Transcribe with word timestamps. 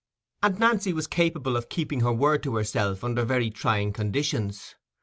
And 0.41 0.57
Nancy 0.59 0.93
was 0.93 1.05
capable 1.05 1.55
of 1.55 1.69
keeping 1.69 1.99
her 1.99 2.11
word 2.11 2.41
to 2.41 2.55
herself 2.55 3.03
under 3.03 3.23
very 3.23 3.51
trying 3.51 3.93
conditions. 3.93 4.73